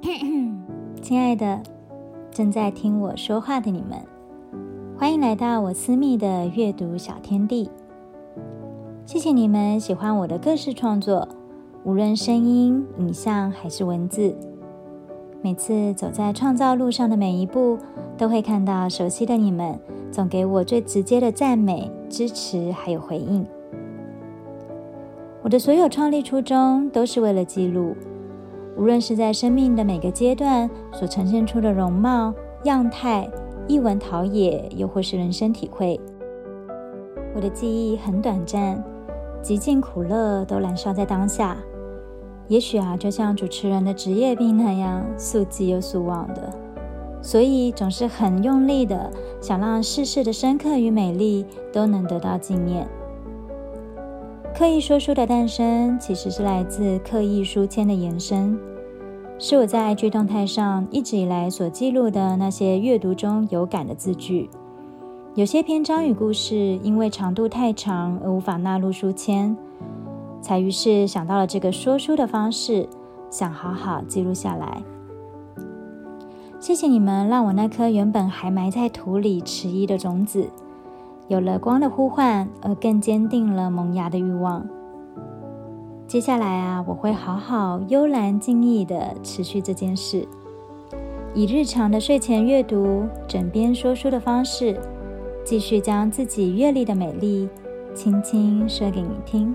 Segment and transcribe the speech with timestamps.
[1.02, 1.60] 亲爱的，
[2.30, 3.98] 正在听我说话的你们，
[4.96, 7.70] 欢迎来到我私密的阅读小天地。
[9.04, 11.28] 谢谢你们喜欢我的各式创作，
[11.84, 14.34] 无论声音、影像还是文字。
[15.42, 17.78] 每次走在创造路上的每一步，
[18.16, 19.78] 都会看到熟悉的你们，
[20.10, 23.46] 总给我最直接的赞美、支持还有回应。
[25.42, 27.94] 我的所有创立初衷都是为了记录。
[28.80, 32.32] 无论是在生命的每个阶段所呈现出的容貌、
[32.64, 33.28] 样态、
[33.68, 36.00] 一文陶冶，又或是人生体会，
[37.34, 38.82] 我的记忆很短暂，
[39.42, 41.58] 极尽苦乐都燃烧在当下。
[42.48, 46.50] 也许啊，就像主持人的职业病那样，速记又速忘的，
[47.20, 49.10] 所以总是很用力的
[49.42, 52.88] 想让世事的深刻与美丽都能得到纪念。
[54.54, 58.58] 刻意说书的诞生，其实是来自刻意书签的延伸，
[59.38, 64.50] 是我在 IG 动态上一直以来所记录的那些阅读中有感的字句。
[65.34, 69.56] 有些篇章与故事因为长度太长而无法纳入书签，
[70.42, 72.86] 才于是想到了这个说书的方式，
[73.30, 74.82] 想好好记录下来。
[76.58, 80.50] 谢谢你们，让我那颗原本还埋在土里迟疑的种子。
[81.30, 84.66] 有了光的呼唤，而更坚定了萌芽的欲望。
[86.08, 90.26] 接下来啊，我会好好悠然静意的持续这件事，
[91.32, 94.76] 以日常的睡前阅读、枕边说书的方式，
[95.44, 97.48] 继续将自己阅历的美丽
[97.94, 99.54] 轻轻说给你听。